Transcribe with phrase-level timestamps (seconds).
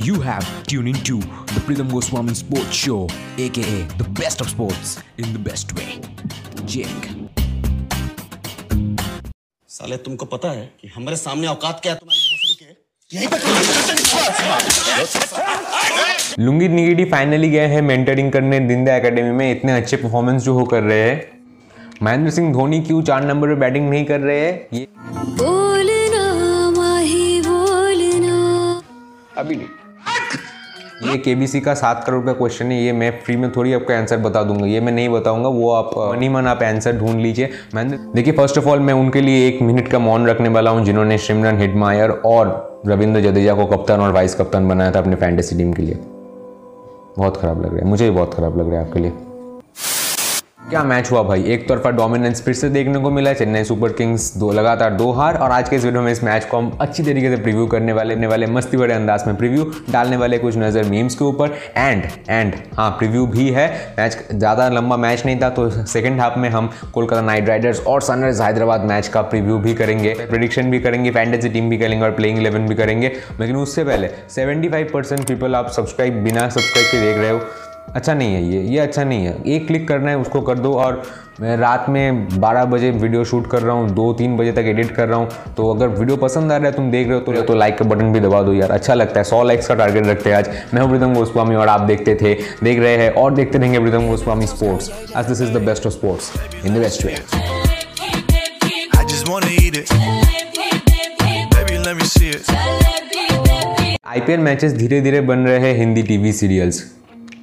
[0.00, 1.16] You have tuned into
[1.52, 5.98] the Pritham Goswami Sports Show, aka the best of sports in the best way.
[6.64, 7.08] Jake.
[9.68, 12.66] साले तुमको पता है कि हमारे सामने औकात क्या है तुम्हारी भोसड़ी के?
[16.42, 20.64] लुंगी निगेडी फाइनली गए हैं मेंटरिंग करने दिंदा एकेडमी में। इतने अच्छे परफॉर्मेंस जो हो
[20.64, 21.16] कर रहे हैं।
[22.02, 24.68] महेंद्र सिंह धोनी क्यों चार नंबर पे बैटिंग नहीं कर रहे हैं?
[24.72, 24.88] ये
[25.42, 26.24] बोलना
[26.70, 28.36] माही बोलना।
[29.38, 29.68] अभी नहीं।
[31.08, 34.16] ये केबीसी का सात करोड़ का क्वेश्चन है, ये मैं फ्री में थोड़ी आपको आंसर
[34.18, 37.98] बता दूँगा। ये मैं नहीं बताऊँगा, वो आप मनी मन आप आंसर ढूंढ लीजिए। मैंने
[38.14, 41.18] देखिए फ़र्स्ट ऑफ़ ऑल मैं उनके लिए एक मिनट का मौन रखने वाला हूँ, जिन्होंने
[41.18, 45.72] सिमरन हिडमायर और रविंद्र जडेजा को कप्तान और वाइस कप्तान बनाया था अपने फैंटेसी टीम
[45.72, 45.98] के लिए।
[47.18, 49.12] बहुत खराब लग रहा है, मुझे भी बहुत खराब लग रहा है आपके लिए।
[50.70, 51.42] क्या मैच हुआ भाई?
[51.44, 55.36] एक तरफा डोमिनेंस फिर से देखने को मिला, चेन्नई सुपर किंग्स दो, लगातार दो हार,
[55.36, 57.92] और आज के इस वीडियो में इस मैच को हम अच्छी तरीके से प्रीव्यू करने
[57.92, 61.54] वाले, ने वाले मस्ती बड़े अंदाज में प्रीव्यू डालने वाले कुछ नज़र मीम्स के ऊपर।
[61.76, 63.66] एंड एंड हाँ प्रीव्यू भी है।
[63.98, 68.02] मैच ज़्यादा लंबा मैच नहीं था तो सेकेंड हाफ़ में हम कोलकाता नाइट राइडर्स और
[68.02, 72.10] सनराइज हैदराबाद मैच का प्रीव्यू भी करेंगे प्रिडिक्शन भी करेंगे फैंटेसी टीम भी करेंगे और
[72.10, 77.16] प्लेइंग इलेवन भी करेंगे। लेकिन उससे पहले सेवेंटी पीपल आप सब्सक्राइब बिना सब्सक्राइब के देख
[77.16, 77.40] रहे हो।
[77.96, 80.72] अच्छा नहीं है ये ये अच्छा नहीं है। एक क्लिक करना है उसको कर दो
[80.78, 81.02] और
[81.40, 84.90] मैं रात में 12 बजे वीडियो शूट कर रहा हूँ दो तीन बजे तक एडिट
[84.96, 87.42] कर रहा हूँ। तो अगर वीडियो पसंद आ रहा है तुम देख रहे हो तो,
[87.42, 90.06] तो लाइक का बटन भी दबा दो यार। अच्छा लगता है सौ लाइक्स का टारगेट
[90.06, 93.34] रखते हैं आज। मैं हूँ प्रीतम गोस्वामी और आप देखते थे देख रहे हैं और
[93.34, 96.32] देखते रहेंगे Pritam Goswami sports as this is the best of sports
[96.66, 97.16] in the best way
[102.08, 102.50] see it.
[104.08, 106.82] IPL matches धीरे धीरे बन रहे हैं Hindi TV serials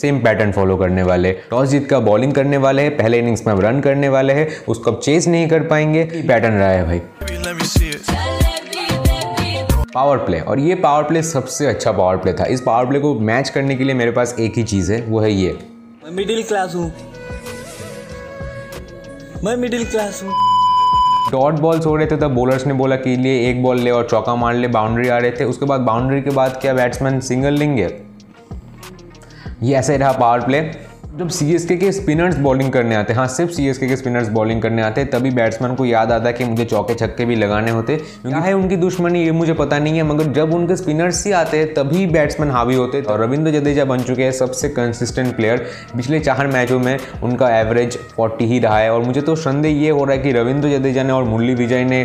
[0.00, 3.54] same pattern follow करने वाले टॉस जीत का बॉलिंग करने वाले हैं पहले इनिंग्स में
[3.54, 7.38] रन करने वाले हैं उसको अब चेस नहीं कर पाएँगे पैटर्न रहा है भाई। Baby,
[7.44, 8.16] let me see it.
[9.94, 13.14] Power play और ये पावर प्ले सबसे अच्छा पावर प्ले था। इस पावर प्ले को
[13.20, 15.56] मैच करने के लिए मेरे पास एक ही चीज़ है वो है ये।
[16.04, 16.92] मैं मिडिल क्लास हूँ।
[19.44, 20.34] मैं मिडिल क्लास हूँ।
[21.32, 24.06] डॉट बॉल्स हो रहे थे तब बॉलर्स ने बोला कि लिए एक बॉल ले और
[24.10, 27.54] चौका मार ले बाउंड्री आ रहे थे। उसके बाद बाउंड्री के बाद क्या बैट्समैन सिंगल
[27.54, 27.88] लेंगे?
[29.62, 30.60] ये ऐसे रहा पावर प्ले
[31.18, 33.86] जब सी एस के के स्पिनर्स बॉलिंग करने आते हैं हाँ सिर्फ़ सी एस के
[33.88, 36.94] के स्पिनर्स बॉलिंग करने आते हैं तभी बैट्समैन को याद आता है कि मुझे चौके
[36.94, 40.54] छक्के भी लगाने होते। क्या है उनकी दुश्मनी ये मुझे पता नहीं है मगर जब
[40.54, 44.32] उनके स्पिनर्स ही आते हैं तभी बैट्समैन हावी होते। और रविंद्र जडेजा बन चुके हैं
[44.32, 45.66] सबसे कंसिस्टेंट प्लेयर
[45.96, 49.90] पिछले चार मैचों में उनका एवरेज 40 ही रहा है। और मुझे तो संदेह ये
[49.90, 52.04] हो रहा है कि रविंद्र जडेजा ने और मुरली विजय ने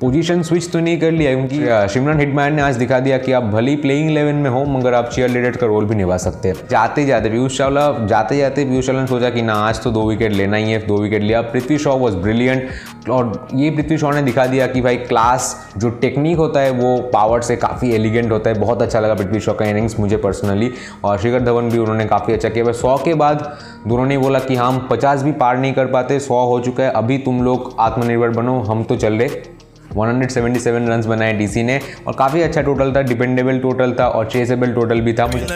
[0.00, 3.44] पोजीशन स्विच तो नहीं कर लिया क्योंकि शिमरन हिटमैन ने आज दिखा दिया कि आप
[3.44, 6.48] भले ही प्लेइंग इलेवन में हो मगर आप चेयर लीडर का रोल भी निभा सकते
[6.48, 9.90] हैं। जाते जाते पीयूष चावला जाते जाते पीयूष चावला ने सोचा कि ना आज तो
[9.90, 13.98] दो विकेट लेना ही है दो विकेट लिया। पृथ्वी शॉ वॉज़ ब्रिलियंट और ये पृथ्वी
[13.98, 17.92] शॉ ने दिखा दिया कि भाई क्लास जो टेक्निक होता है वो पावर से काफ़ी
[17.94, 20.70] एलिगेंट होता है। बहुत अच्छा लगा पृथ्वी शॉ का इनिंग्स मुझे पर्सनली
[21.04, 23.58] और शिखर धवन भी उन्होंने काफ़ी अच्छा किया। सौ के बाद
[23.88, 26.90] दोनों ने बोला कि हम पचास भी पार नहीं कर पाते सौ हो चुका है
[26.92, 29.56] अभी तुम लोग आत्मनिर्भर बनो हम तो चल रहे।
[29.92, 34.72] 177 रन्स बनाए डीसी ने और काफ़ी अच्छा टोटल था डिपेंडेबल टोटल था और चेसेबल
[34.72, 35.46] टोटल भी था। मुझे.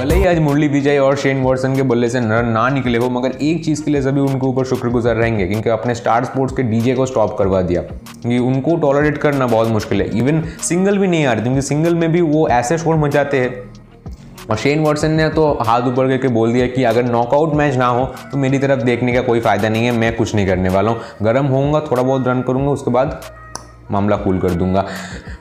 [0.00, 3.10] भले ही आज मुरली विजय और शेन वॉटसन के बल्ले से रन ना निकले हो
[3.10, 6.62] मगर एक चीज़ के लिए सभी उनके ऊपर शुक्रगुजार रहेंगे क्योंकि अपने स्टार स्पोर्ट्स के
[6.62, 11.06] डीजे को स्टॉप करवा दिया। क्योंकि उनको टॉलरेट करना बहुत मुश्किल है। इवन सिंगल भी
[11.06, 13.73] नहीं आ रही क्योंकि सिंगल में भी वो ऐसे शोर मचाते हैं।
[14.50, 17.86] और शेन वॉटसन ने तो हाथ ऊपर करके बोल दिया कि अगर नॉकआउट मैच ना
[17.86, 20.90] हो तो मेरी तरफ़ देखने का कोई फ़ायदा नहीं है, मैं कुछ नहीं करने वाला
[20.90, 23.20] हूँ। गर्म होऊँगा, थोड़ा बहुत रन करूँगा, उसके बाद
[23.90, 24.84] मामला कूल कर दूँगा।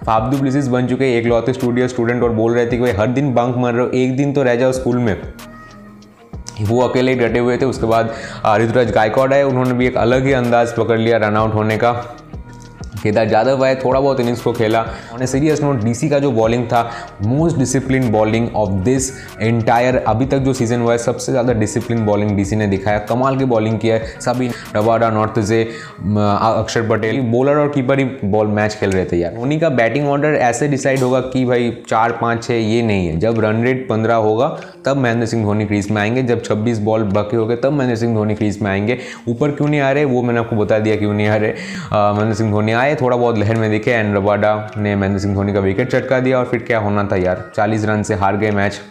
[0.06, 3.08] फाब्दू प्लिसिस बन चुके, एक लौते स्टूडियो स्टूडेंट और बोल रहे थे कि भाई, हर
[3.08, 5.16] दिन बंक मर रहे हो, एक दिन तो रह जाओ स्कूल में।
[6.62, 8.14] वो अकेले डटे हुए थे, उसके बाद
[8.58, 11.92] ऋतुराज गायकवाड आए, उन्होंने भी एक अलग ही अंदाज पकड़ लिया रनआउट होने का।
[13.04, 14.82] केदार यादव आए थोड़ा बहुत इनिंग्स को खेला।
[15.14, 16.90] उन्हें सीरियस नोट डीसी का जो बॉलिंग था
[17.24, 22.06] most discipline bowling of this entire अभी तक जो सीज़न हुआ है, सबसे ज़्यादा डिसिप्लिन
[22.06, 25.62] बॉलिंग डीसी ने दिखाया कमाल की बॉलिंग किया है। सभी रवाडा नॉर्थ से
[26.04, 30.08] अक्षर पटेल बॉलर और कीपर ही बॉल मैच खेल रहे थे यार। धोनी का बैटिंग
[30.10, 33.88] ऑर्डर ऐसे डिसाइड होगा कि भाई चार, पाँच छः ये नहीं है। जब रन रेट
[33.90, 34.48] पंद्रह होगा,
[34.86, 37.96] तब महेंद्र सिंह धोनी क्रीज में आएँगे। जब छब्बीस बॉल बाकी हो गए तब महेंद्र
[37.98, 38.98] सिंह धोनी क्रीज में आएँगे।
[39.30, 41.52] ऊपर क्यों नहीं आ रहे, वो मैंने आपको बता दिया क्यों नहीं आ रहे।
[41.94, 45.54] महेंद्र सिंह धोनी आए थोड़ा बहुत लहर में दिखे, एंड रबाडा ने महेंद्र सिंह धोनी
[45.54, 47.52] का विकेट चटका दिया और फिर क्या होना था यार?
[47.56, 48.82] चालीस रन से हार गए मैच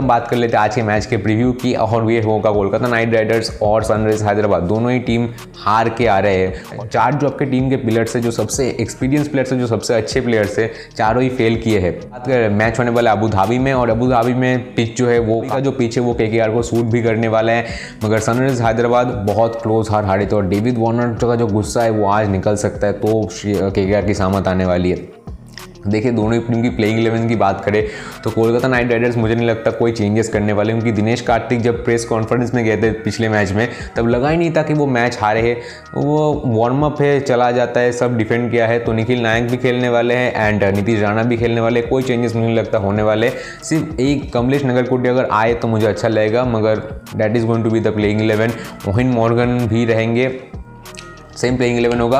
[0.00, 2.88] हम बात कर लेते हैं आज के मैच के प्रीव्यू की। और ये होगा कोलकाता
[2.88, 7.14] नाइट राइडर्स और सनराइज हैदराबाद। दोनों ही टीम हार के आ रहे हैं। और चार
[7.14, 10.58] जो आपके टीम के प्लेयर्स है, जो सबसे एक्सपीरियंस प्लेयर्स है, जो सबसे अच्छे प्लेयर्स
[10.58, 13.90] है, चारों ही फेल किए हैं। बात करें मैच होने वाला अबू धाबी में और
[13.90, 16.86] अबू धाबी में पिच जो है वो, का जो पिच है वो के को सूट
[16.86, 17.66] भी करने वाला है।
[18.04, 21.90] मगर सनराइज हैदराबाद बहुत क्लोज हार हारे तो और डेविड वार्नर का जो गुस्सा है
[21.90, 25.19] वो आज निकल सकता है तो के की सामत आने वाली है।
[25.86, 27.84] देखिए, दोनों ही टीम की प्लेइंग इलेवन की बात करें
[28.24, 31.84] तो कोलकाता नाइट राइडर्स मुझे नहीं लगता कोई चेंजेस करने वाले। क्योंकि दिनेश कार्तिक जब
[31.84, 34.86] प्रेस कॉन्फ्रेंस में गए थे पिछले मैच में, तब लगा ही नहीं था कि वो
[34.88, 35.54] मैच हारे है।
[35.94, 39.56] वो वार्म अप है, चला जाता है, सब डिफेंड किया है तो निखिल नायक भी
[39.56, 43.02] खेलने वाले हैं एंड नीतीश राणा भी खेलने वाले कोई चेंजेस मुझे नहीं लगता होने
[43.02, 43.30] वाले।
[43.62, 46.82] सिर्फ़ एक कमलेश नगरकोटी अगर आए तो मुझे अच्छा लगेगा, मगर
[47.16, 48.52] that is going to be the playing eleven
[48.86, 50.28] Eoin Morgan भी रहेंगे।
[51.40, 52.18] सेम प्लेइंग इलेवन होगा।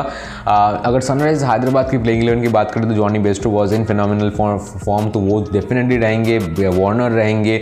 [0.85, 4.29] अगर सनराइज हैदराबाद की प्लेइंग इलेवन की बात करें तो Jonny Bairstow was in phenomenal
[4.31, 6.37] form तो वो डेफिनेटली रहेंगे
[6.69, 7.61] वार्नर रहेंगे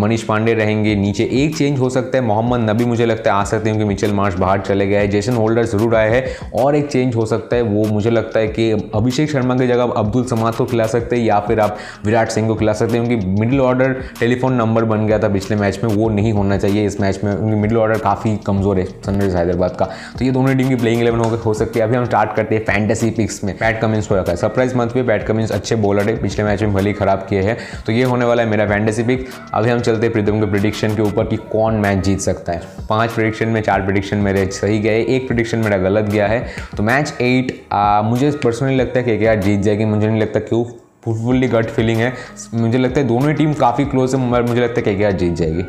[0.00, 3.44] मनीष पांडे रहेंगे, नीचे एक चेंज हो सकता है, मोहम्मद नबी मुझे लगता है आ
[3.44, 6.24] सकते हैं क्योंकि मिचेल मार्च बाहर चले गए हैं जेसन होल्डर ज़रूर आए हैं,
[6.54, 9.92] और एक चेंज हो सकता है, वो मुझे लगता है कि अभिषेक शर्मा की जगह
[9.96, 13.06] अब्दुल समाद को खिला सकते हैं, या फिर आप विराट सिंह को खिला सकते हैं,
[13.06, 16.86] क्योंकि मिडिल ऑर्डर टेलीफोन नंबर बन गया था पिछले मैच में, वो नहीं होना चाहिए
[16.86, 19.88] इस मैच में, क्योंकि मिडिल ऑर्डर काफ़ी कमज़ोर है सनराइज हैदराबाद का।
[20.18, 22.64] तो ये दोनों टीम की प्लेइंग इलेवन हो सकती है। अभी हम स्टार्ट करते हैं
[22.64, 26.08] फैंटेसी पिक्स में। पैट कमिंस को रखा है। सरप्राइज़ मंथ पे पैट कमिंस अच्छे बॉलर
[26.08, 29.02] है। पिछले मैच में भले खराब किए हैं। तो ये होने वाला है मेरा फैंटेसी
[29.02, 32.52] पिक अभी हम चलते हैं प्रीतम के प्रिडिक्शन के ऊपर कि कौन मैच जीत सकता
[32.52, 36.46] है। पाँच प्रिडिक्शन में, चार प्रिडिक्शन मेरे सही गए। एक प्रिडिक्शन मेरा गलत गया है।
[36.76, 37.62] तो मैच एट
[38.04, 40.64] मुझे पर्सनली लगता है कि क्या जीत जाएगी। मुझे नहीं लगता क्यों
[41.04, 42.12] फुल्ली गट फीलिंग है।
[42.54, 45.64] मुझे लगता है दोनों ही टीम काफ़ी क्लोज है। मुझे लगता है कि जीत जाएगी।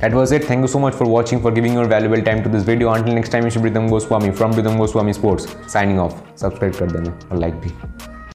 [0.00, 0.44] That was it.
[0.44, 2.92] Thank you so much for watching, for giving your valuable time to this video.
[2.92, 5.54] Until next time, it's Pritham Goswami from Pritham Goswami Sports.
[5.66, 6.22] Signing off.
[6.34, 8.21] Subscribe kar dena or like bhi.